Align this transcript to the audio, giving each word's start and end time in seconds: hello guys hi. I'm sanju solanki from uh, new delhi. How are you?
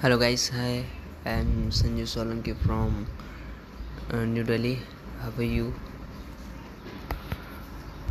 hello 0.00 0.16
guys 0.16 0.42
hi. 0.54 0.86
I'm 1.26 1.48
sanju 1.78 2.04
solanki 2.10 2.52
from 2.64 3.06
uh, 4.14 4.24
new 4.34 4.44
delhi. 4.44 4.78
How 5.22 5.32
are 5.36 5.42
you? 5.42 5.74